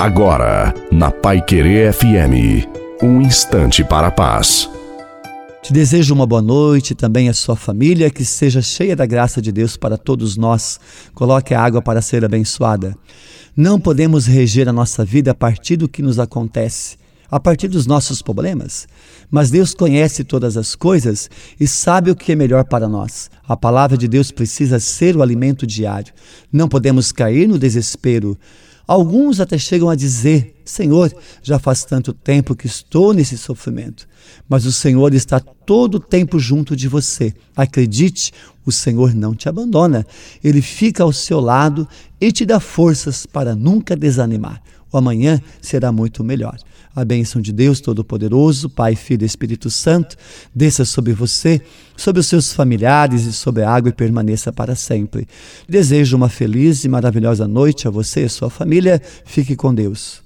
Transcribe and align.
Agora, 0.00 0.72
na 0.90 1.10
Pai 1.10 1.44
Querer 1.44 1.92
FM, 1.92 2.66
um 3.02 3.20
instante 3.20 3.84
para 3.84 4.06
a 4.06 4.10
paz. 4.10 4.66
Te 5.62 5.74
desejo 5.74 6.14
uma 6.14 6.26
boa 6.26 6.40
noite, 6.40 6.94
também 6.94 7.28
a 7.28 7.34
sua 7.34 7.54
família, 7.54 8.08
que 8.08 8.24
seja 8.24 8.62
cheia 8.62 8.96
da 8.96 9.04
graça 9.04 9.42
de 9.42 9.52
Deus 9.52 9.76
para 9.76 9.98
todos 9.98 10.38
nós. 10.38 10.80
Coloque 11.12 11.52
a 11.52 11.60
água 11.60 11.82
para 11.82 12.00
ser 12.00 12.24
abençoada. 12.24 12.96
Não 13.54 13.78
podemos 13.78 14.24
reger 14.24 14.70
a 14.70 14.72
nossa 14.72 15.04
vida 15.04 15.32
a 15.32 15.34
partir 15.34 15.76
do 15.76 15.86
que 15.86 16.00
nos 16.00 16.18
acontece, 16.18 16.96
a 17.30 17.38
partir 17.38 17.68
dos 17.68 17.86
nossos 17.86 18.22
problemas. 18.22 18.88
Mas 19.30 19.50
Deus 19.50 19.74
conhece 19.74 20.24
todas 20.24 20.56
as 20.56 20.74
coisas 20.74 21.28
e 21.60 21.66
sabe 21.66 22.10
o 22.10 22.16
que 22.16 22.32
é 22.32 22.34
melhor 22.34 22.64
para 22.64 22.88
nós. 22.88 23.30
A 23.46 23.54
palavra 23.54 23.98
de 23.98 24.08
Deus 24.08 24.30
precisa 24.30 24.80
ser 24.80 25.14
o 25.14 25.20
alimento 25.20 25.66
diário. 25.66 26.14
Não 26.50 26.70
podemos 26.70 27.12
cair 27.12 27.46
no 27.46 27.58
desespero. 27.58 28.38
Alguns 28.90 29.38
até 29.38 29.56
chegam 29.56 29.88
a 29.88 29.94
dizer: 29.94 30.52
Senhor, 30.64 31.14
já 31.44 31.60
faz 31.60 31.84
tanto 31.84 32.12
tempo 32.12 32.56
que 32.56 32.66
estou 32.66 33.12
nesse 33.12 33.38
sofrimento, 33.38 34.08
mas 34.48 34.66
o 34.66 34.72
Senhor 34.72 35.14
está 35.14 35.38
todo 35.38 35.94
o 35.94 36.00
tempo 36.00 36.40
junto 36.40 36.74
de 36.74 36.88
você. 36.88 37.32
Acredite, 37.54 38.32
o 38.66 38.72
Senhor 38.72 39.14
não 39.14 39.32
te 39.32 39.48
abandona. 39.48 40.04
Ele 40.42 40.60
fica 40.60 41.04
ao 41.04 41.12
seu 41.12 41.38
lado 41.38 41.86
e 42.20 42.32
te 42.32 42.44
dá 42.44 42.58
forças 42.58 43.26
para 43.26 43.54
nunca 43.54 43.94
desanimar 43.94 44.60
o 44.92 44.96
amanhã 44.98 45.40
será 45.60 45.92
muito 45.92 46.24
melhor. 46.24 46.56
A 46.94 47.04
bênção 47.04 47.40
de 47.40 47.52
Deus 47.52 47.80
Todo-Poderoso, 47.80 48.68
Pai, 48.68 48.96
Filho 48.96 49.22
e 49.22 49.26
Espírito 49.26 49.70
Santo, 49.70 50.16
desça 50.52 50.84
sobre 50.84 51.12
você, 51.12 51.60
sobre 51.96 52.18
os 52.18 52.26
seus 52.26 52.52
familiares 52.52 53.26
e 53.26 53.32
sobre 53.32 53.62
a 53.62 53.70
água 53.70 53.90
e 53.90 53.92
permaneça 53.92 54.52
para 54.52 54.74
sempre. 54.74 55.28
Desejo 55.68 56.16
uma 56.16 56.28
feliz 56.28 56.84
e 56.84 56.88
maravilhosa 56.88 57.46
noite 57.46 57.86
a 57.86 57.90
você 57.90 58.24
e 58.24 58.28
sua 58.28 58.50
família. 58.50 59.00
Fique 59.24 59.54
com 59.54 59.72
Deus. 59.72 60.18